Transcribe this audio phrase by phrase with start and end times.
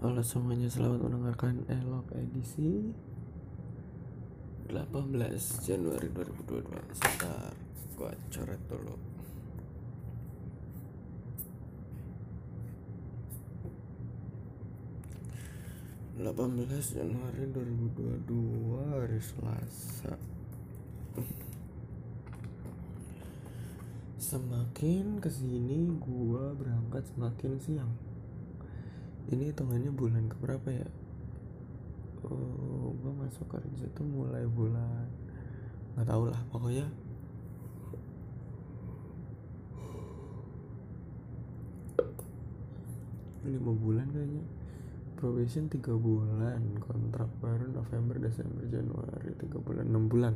[0.00, 2.88] Halo semuanya, selamat mendengarkan Elok edisi
[4.72, 4.96] 18
[5.60, 7.52] Januari 2022 Sebentar,
[8.00, 8.96] gua coret dulu.
[16.16, 18.24] delapan belas Januari 2022
[18.96, 20.16] hari Selasa.
[24.16, 27.92] Semakin ke sini gua berangkat semakin siang
[29.30, 30.88] Ini hitungannya bulan keberapa ya?
[32.26, 35.06] Oh, Gua masuk kerja tuh mulai bulan
[35.94, 36.86] nggak tau lah pokoknya
[43.40, 44.44] lima bulan kayaknya.
[45.16, 50.34] Probation tiga bulan kontrak baru November Desember Januari tiga bulan enam bulan.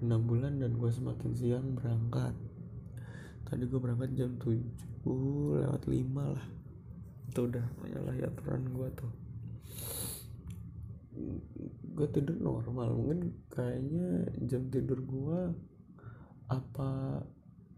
[0.00, 2.32] Enam bulan dan gue semakin siang berangkat.
[3.46, 4.58] Tadi gue berangkat jam 7
[5.60, 6.59] lewat 5 lah
[7.30, 9.12] itu udah menyalahi aturan gue tuh.
[11.94, 15.40] Gue tidur normal mungkin kayaknya jam tidur gue
[16.50, 17.22] apa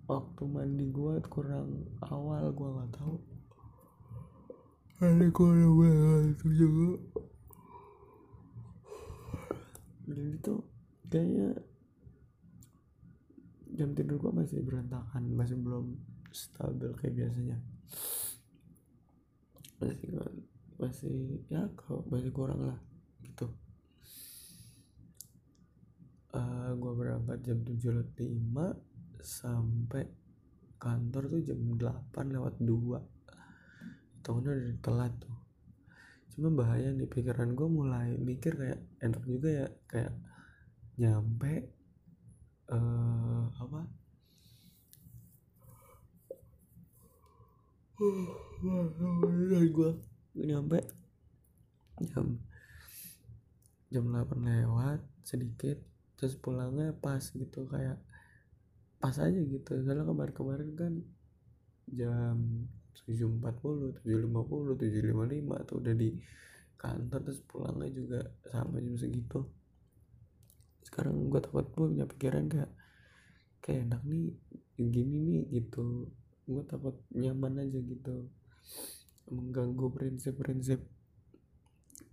[0.09, 3.21] waktu mandi gue kurang awal gue nggak tahu.
[4.97, 5.93] Kali gue
[6.33, 6.91] itu juga
[10.09, 10.65] jadi tuh
[11.13, 11.61] kayaknya
[13.77, 15.97] jam tidur gue masih berantakan masih belum
[16.33, 17.61] stabil kayak biasanya
[19.83, 20.11] masih
[20.79, 21.17] masih
[21.51, 22.79] ya kok masih kurang lah
[23.27, 23.51] gitu.
[26.33, 30.09] Uh, gue berangkat jam 7 lewat 5 sampai
[30.81, 35.37] kantor tuh jam 8 lewat 2 tahunnya udah telat tuh.
[36.33, 40.15] Cuma bahaya nih pikiran gue mulai mikir kayak enak juga ya kayak
[40.97, 41.69] nyampe
[42.73, 44.02] uh, apa
[48.63, 49.91] dan gue
[50.47, 50.79] nyampe.
[52.03, 52.41] Jam
[53.93, 55.77] jam 8 lewat sedikit
[56.17, 58.01] terus pulangnya pas gitu kayak
[59.03, 59.71] pas aja gitu.
[59.83, 60.93] Soalnya kemarin-kemarin kan
[61.91, 62.39] jam
[63.05, 66.11] 7.40, 7.50, 7.55 tuh udah di
[66.79, 69.47] kantor terus pulangnya juga sama jam segitu.
[70.83, 72.73] Sekarang gue takut gue punya pikiran kayak
[73.63, 74.35] kayak enak nih
[74.79, 76.11] gini nih gitu
[76.49, 78.29] gue takut nyaman aja gitu.
[79.31, 80.83] Mengganggu prinsip-prinsip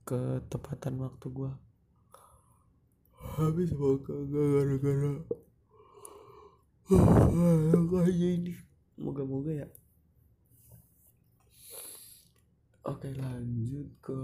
[0.05, 1.51] ketepatan waktu gue
[3.19, 5.13] habis gak gara-gara
[6.89, 8.53] kayak ini.
[8.99, 9.67] Moga-moga ya.
[12.83, 14.21] Oke lanjut ke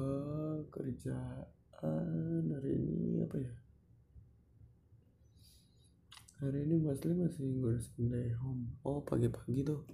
[0.74, 3.24] kerjaan hari ini.
[3.24, 3.65] Apa ya
[6.36, 8.76] hari ini Mas Lee masih ngurusin day home.
[8.84, 9.88] Oh pagi-pagi tuh.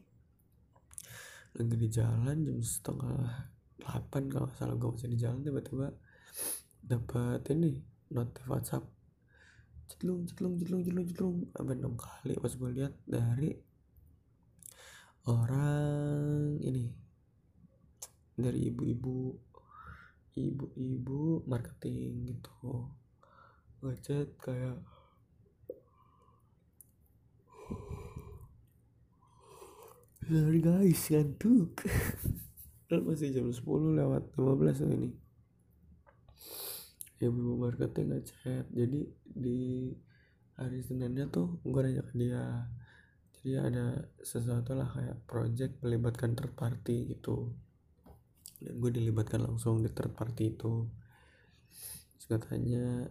[1.54, 3.46] Lagi di jalan jam setengah
[3.78, 4.76] delapan kalau nggak salah.
[4.82, 5.88] Gue masih di jalan tiba-tiba
[6.82, 7.78] dapat ini
[8.10, 8.90] notif WhatsApp.
[9.86, 11.38] Cetlung cetlung cetlung cetlung cetlung.
[11.54, 13.50] Sampai enam kali pas gue lihat dari
[15.30, 16.90] orang ini.
[18.34, 19.38] Dari ibu-ibu
[20.42, 22.90] ibu-ibu marketing gitu.
[23.86, 24.82] Ngechat kayak
[30.32, 31.84] sorry guys ngantuk.
[33.08, 33.68] Masih jam 10
[34.00, 35.12] lewat 15 ini.
[37.20, 38.64] Ibu-ibu marketing ngechat.
[38.72, 39.92] Jadi di
[40.56, 42.64] hari Seninnya tuh gue nanya ke dia.
[43.36, 47.52] Jadi ada sesuatu lah kayak project melibatkan third party gitu.
[48.64, 50.88] Dan gue dilibatkan langsung di third party itu.
[52.16, 53.04] Terus katanya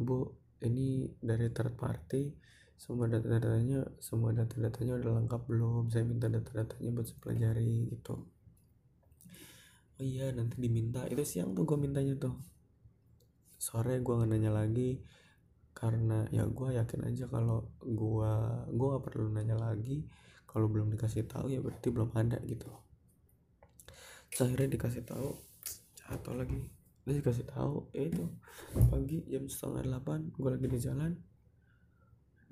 [0.00, 0.24] bu
[0.64, 2.32] ini dari third party
[2.82, 5.86] semua data-datanya semua data-datanya udah lengkap belum?
[5.94, 8.26] Saya minta data-datanya buat saya pelajari gitu.
[9.94, 11.06] Oh iya nanti diminta.
[11.06, 12.34] Itu siang tuh gue mintanya tuh.
[13.54, 14.98] Sore gue nggak nanya lagi
[15.78, 18.32] karena ya gue yakin aja kalau gue
[18.74, 20.02] gue gak perlu nanya lagi.
[20.50, 22.66] Kalau belum dikasih tahu ya berarti belum ada gitu.
[24.26, 25.38] Terus akhirnya dikasih tahu
[26.02, 26.66] jatuh lagi.
[27.06, 28.26] Dia dikasih tahu eh itu
[28.90, 31.14] pagi jam setengah delapan gue lagi di jalan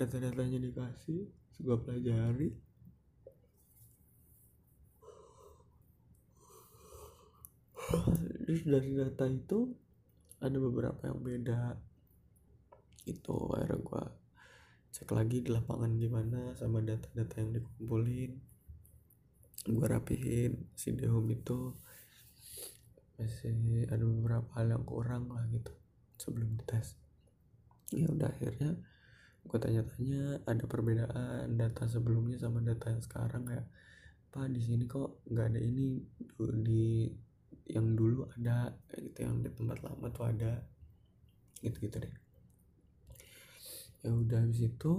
[0.01, 1.29] data-datanya dikasih
[1.61, 2.49] gue pelajari.
[8.49, 9.69] Terus dari data itu
[10.41, 11.77] ada beberapa yang beda.
[13.05, 14.05] Itu akhirnya gue
[14.91, 18.33] cek lagi di lapangan gimana sama data-data yang dikumpulin.
[19.69, 21.77] Gue rapihin si dehum itu.
[23.21, 25.77] Masih ada beberapa hal yang kurang lah gitu
[26.17, 26.97] sebelum dites.
[27.93, 28.81] Ya udah akhirnya
[29.47, 33.43] gue tanya-tanya ada perbedaan data sebelumnya sama data yang sekarang?
[33.49, 33.67] Kayak
[34.31, 35.99] pak di sini kok nggak ada ini
[36.63, 37.11] di
[37.71, 40.53] ada kayak gitu yang di tempat lama tuh ada.
[41.61, 42.15] Gitu gitu deh.
[44.01, 44.93] Ya udah habis itu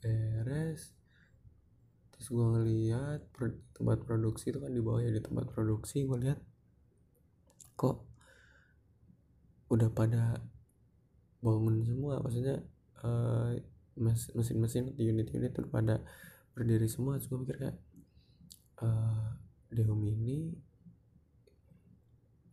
[0.00, 0.94] beres.
[2.16, 3.20] Terus gue ngeliat
[3.76, 6.40] tempat produksi itu kan di bawah ya di tempat produksi gue lihat
[7.76, 8.08] kok
[9.68, 10.40] udah pada
[11.44, 12.64] bangun semua maksudnya
[13.04, 13.52] uh,
[14.36, 15.96] mesin-mesin di unit-unit udah pada
[16.52, 17.16] berdiri semua.
[17.16, 17.78] Terus gue mikir kayak
[18.84, 19.36] uh,
[19.72, 20.52] Dehum ini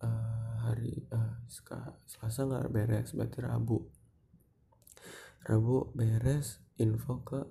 [0.02, 1.40] uh, hari uh,
[2.08, 3.80] Selasa nggak beres berarti Rabu.
[5.44, 7.42] Rabu beres info ke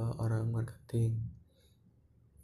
[0.00, 1.20] uh, orang marketing.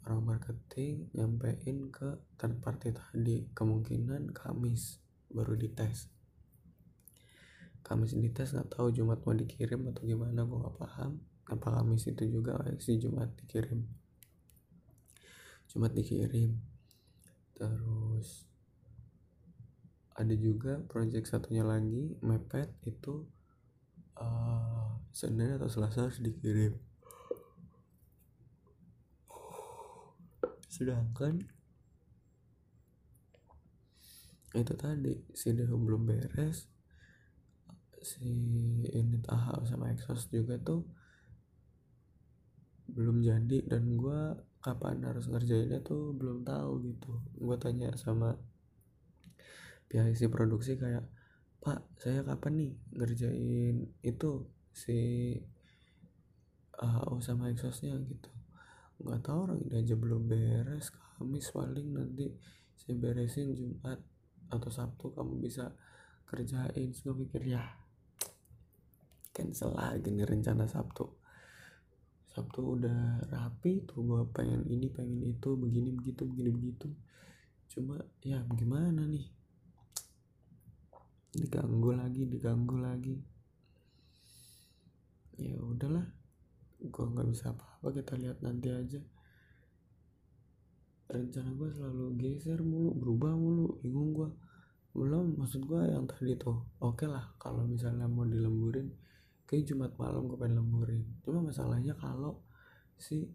[0.01, 4.97] Orang marketing nyampein ke third party tadi kemungkinan Kamis
[5.29, 6.09] baru dites
[7.91, 11.19] Kamis dites nggak tahu Jumat mau dikirim atau gimana gue nggak paham.
[11.51, 13.83] Apa Kamis itu juga sih Jumat dikirim.
[15.67, 16.55] Jumat dikirim.
[17.59, 18.47] Terus
[20.15, 23.27] ada juga project satunya lagi mepet itu
[24.15, 26.79] uh, Senin atau Selasa harus dikirim.
[30.71, 31.43] Sedangkan
[34.55, 36.71] itu tadi si belum beres
[38.01, 38.25] si
[38.89, 40.81] unit AHA sama exhaust juga tuh
[42.91, 44.21] belum jadi dan gue
[44.61, 47.11] kapan harus ngerjainnya tuh belum tahu gitu.
[47.39, 48.35] Gue tanya sama
[49.87, 51.03] pihak isi produksi kayak
[51.61, 54.31] pak saya kapan nih ngerjain itu
[54.73, 54.97] si
[56.81, 57.95] AHO sama exhaustnya?
[58.01, 58.29] Gitu.
[59.01, 60.89] Nggak tahu orang ini aja belum beres.
[60.91, 62.33] Kamis paling nanti
[62.73, 64.01] saya beresin Jumat
[64.49, 65.69] atau Sabtu kamu bisa
[66.25, 66.89] kerjain.
[66.91, 67.80] Gue pikir ya
[69.31, 71.07] cancel lagi nih rencana Sabtu.
[72.31, 76.87] Sabtu udah rapi tuh gue pengen ini pengen itu begini begitu begini begitu.
[77.71, 79.27] Cuma ya gimana nih?
[81.31, 83.15] Diganggu lagi diganggu lagi.
[85.39, 86.07] Ya udahlah
[86.81, 89.01] gue nggak bisa apa-apa kita lihat nanti aja.
[91.11, 94.29] Rencana gue selalu geser mulu berubah mulu bingung gue
[94.91, 98.91] belum maksud gue yang tadi tuh oke okay lah kalau misalnya mau dilemburin
[99.51, 101.03] kayak Jumat malam gue pengen lemburin.
[101.27, 102.39] Cuma masalahnya kalau
[102.95, 103.27] si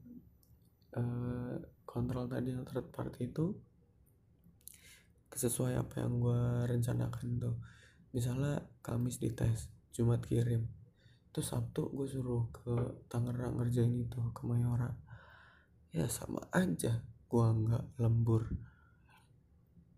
[0.96, 3.52] uh, kontrol tadi yang third party itu
[5.36, 7.56] sesuai apa yang gue rencanakan tuh.
[8.16, 10.64] Misalnya Kamis dites Jumat kirim.
[11.28, 14.88] Itu Sabtu gue suruh ke Tangerang ngerjain itu ke Mayora.
[15.92, 18.56] Ya sama aja gue nggak lembur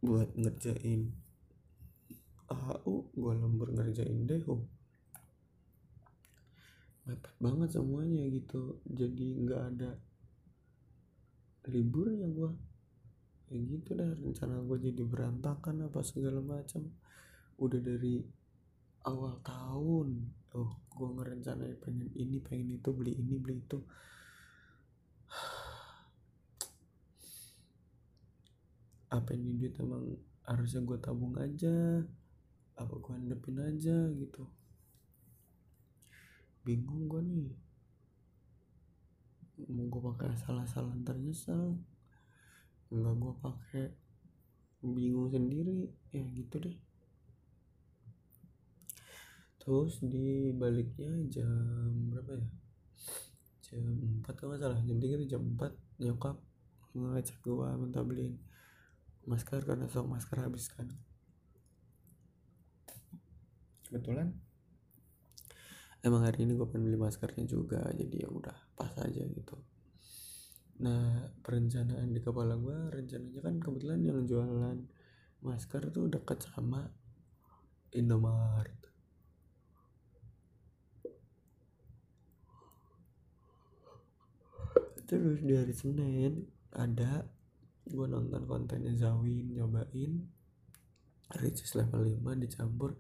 [0.03, 1.15] buat ngerjain.
[2.51, 4.78] AHU gue lembur ngerjain Deho
[7.09, 8.77] mepet banget semuanya gitu.
[8.85, 9.97] Jadi nggak ada
[11.69, 12.53] libur ya gue
[13.49, 16.85] ya gitu dah rencana gue jadi berantakan apa segala macam
[17.57, 18.21] udah dari
[19.09, 23.81] awal tahun tuh gue ngerencanain pengen ini pengen itu beli ini beli itu.
[29.17, 30.05] Apa ini duit emang
[30.45, 32.05] harusnya gue tabung aja?
[32.77, 34.58] Apa gue handepin aja gitu
[36.69, 37.57] bingung gue nih.
[39.73, 41.81] Mau gue pakai salah-salah ternyesal.
[42.93, 43.87] Nggak gue pakai
[44.85, 45.89] bingung sendiri.
[46.13, 46.77] Ya gitu deh.
[49.65, 51.49] Terus di baliknya jam
[52.13, 52.49] berapa ya?
[53.69, 53.85] Jam
[54.25, 54.81] 4 kalau nggak salah.
[54.85, 56.37] Jam 3 itu jam 4 nyokap
[56.97, 58.41] ngecek gua minta beliin
[59.29, 60.89] masker karena sok masker habis kan.
[63.85, 64.33] Kebetulan
[66.03, 69.57] emang hari ini gue pengen beli maskernya juga jadi ya udah pas aja gitu.
[70.79, 74.79] Nah perencanaan di kepala gue rencananya kan kebetulan yang jualan
[75.43, 76.87] masker tuh dekat sama
[77.95, 78.79] Indomaret.
[85.09, 86.45] Terus di hari Senin
[86.77, 87.25] ada
[87.89, 90.29] gue nonton kontennya Zawin nyobain.
[91.29, 92.97] Ricis level 5 dicampur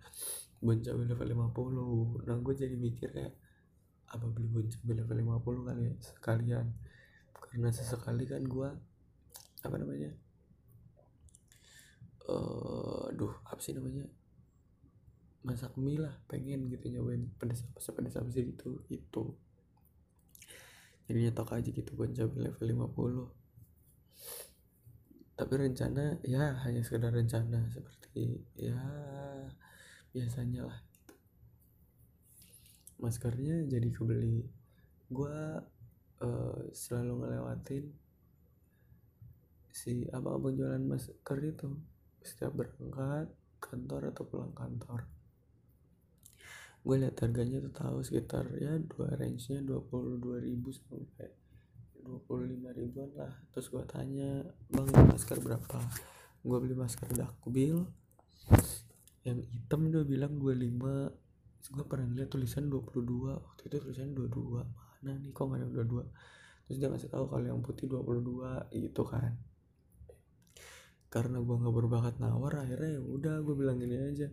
[0.58, 3.34] Boncawi level 50 nah gue jadi mikir kayak
[4.10, 5.94] apa beli Boncawi level 50 kali ya?
[6.02, 6.66] Sekalian.
[7.38, 8.68] Karena sesekali kan gue
[9.58, 10.14] apa namanya
[12.30, 14.06] uh, aduh apa sih namanya
[15.42, 19.24] masak mie lah pengen gitu nyobain pedas apa sih pedas apa sih gitu itu.
[21.08, 22.66] Jadi nyetok aja gitu cabai level
[23.32, 23.38] 50
[25.38, 28.74] tapi rencana ya hanya sekedar rencana seperti ya
[30.18, 30.78] biasanya lah.
[32.98, 34.42] Maskernya jadi kebeli.
[35.06, 35.38] Gue
[36.26, 37.84] uh, selalu ngelewatin
[39.70, 41.70] si abang-abang jualan masker itu.
[42.18, 43.30] Setiap berangkat
[43.62, 45.06] kantor atau pulang kantor.
[46.82, 51.30] Gue lihat harganya tuh tahu sekitar ya dua range nya dua puluh dua ribu sampai
[52.02, 53.34] dua puluh lima ribuan lah.
[53.54, 55.78] Terus gue tanya bang masker berapa?
[56.42, 57.87] Gue beli masker dakbil
[59.28, 64.64] yang hitam dia bilang 25 terus gue pernah lihat tulisan 22 waktu itu tulisan 22
[64.99, 66.06] mana nih kok gak ada 22
[66.68, 69.40] terus dia ngasih tahu kalau yang putih 22 gitu kan.
[71.08, 74.28] Karena gue nggak berbakat nawar akhirnya ya udah gue bilang gini aja.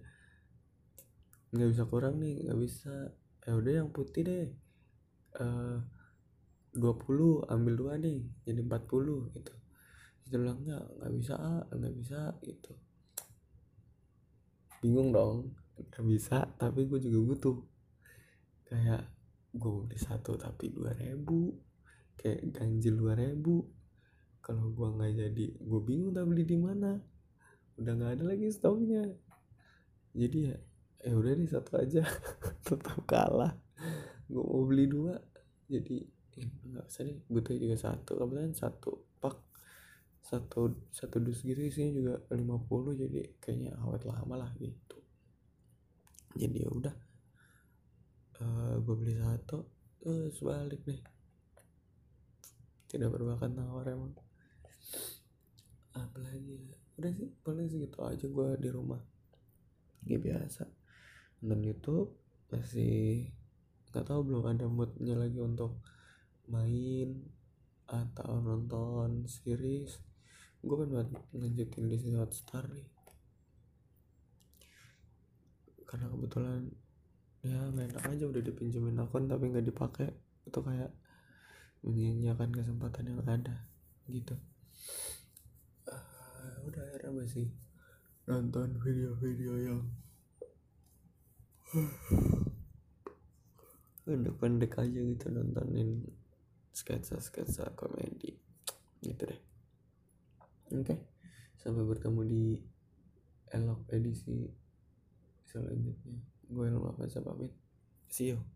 [1.56, 3.16] Nggak bisa kurang nih nggak bisa.
[3.48, 4.48] Ya udah yang putih deh.
[5.40, 5.80] Uh,
[6.75, 9.54] 20 ambil dua nih jadi 40 gitu.
[10.28, 11.36] Dia bilang nggak nggak bisa
[11.72, 12.75] nggak bisa gitu
[14.86, 17.58] bingung dong nggak bisa tapi gue juga butuh.
[18.70, 19.10] Kayak
[19.58, 21.58] gue beli satu tapi dua ribu
[22.22, 23.65] kayak ganjil dua ribu.
[24.46, 27.01] Kalau gue nggak jadi gue bingung tak beli di mana.
[27.82, 29.01] Udah nggak ada lagi stoknya.
[30.13, 30.56] Jadi ya
[31.06, 32.06] eh udah nih satu aja.
[32.65, 33.58] Tetap kalah.
[34.30, 35.18] Gue mau beli dua
[35.65, 36.06] jadi
[36.38, 37.18] eh, nggak usah deh.
[37.25, 39.15] Butuh juga satu kebetulan satu
[40.25, 44.98] satu satu dus gitu isinya juga 50 jadi kayaknya awet lama lah gitu.
[46.34, 46.96] Jadi ya udah
[48.41, 49.70] uh, eh, gue beli satu
[50.01, 50.98] terus balik deh.
[52.89, 54.17] Tidak berbakat nawar emang.
[55.94, 59.05] Apalagi ya udah sih paling segitu aja gue di rumah.
[60.01, 60.65] Kayak biasa.
[61.46, 62.17] Nonton YouTube
[62.50, 63.29] masih
[63.94, 65.86] nggak tahu belum ada moodnya lagi untuk
[66.50, 67.29] main
[67.86, 70.15] atau nonton series
[70.66, 70.90] gue kan
[71.38, 72.90] lanjutin Disney Hotstar nih.
[75.86, 76.74] Karena kebetulan
[77.46, 80.10] ya nggak enak aja udah dipinjemin akun tapi nggak dipakai.
[80.50, 80.90] Itu kayak
[81.86, 83.70] menyia-nyiakan kesempatan yang ada
[84.10, 84.34] gitu.
[85.86, 87.54] Uh, udah akhirnya masih
[88.26, 89.86] nonton video-video yang
[94.10, 96.10] pendek-pendek aja gitu nontonin
[96.74, 98.34] sketsa-sketsa komedi.
[99.06, 99.55] Gitu deh
[100.79, 101.00] oke okay.
[101.58, 102.46] sampai bertemu di
[103.51, 104.50] elok edisi
[105.48, 107.53] selanjutnya gue Elma Faza pamit
[108.12, 108.55] see you